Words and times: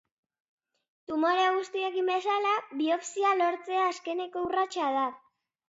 Tumore 1.11 1.43
guztiekin 1.57 2.09
bezala, 2.13 2.55
biopsia 2.81 3.37
lortzea 3.45 3.87
azkeneko 3.93 4.47
urratsa 4.51 4.93
da. 5.01 5.09